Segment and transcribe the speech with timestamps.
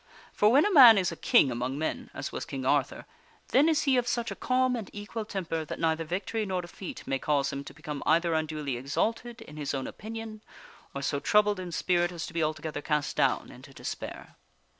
[0.33, 3.05] For when a man is a king among men, as was King Arthur,
[3.49, 7.03] then is he of such a calm and equal temper that neither victory nor defeat
[7.05, 10.41] may cause him to become either unduly exalted in his own opinion
[10.95, 14.37] or so troubled in spirit as to be altogether cast down into despair.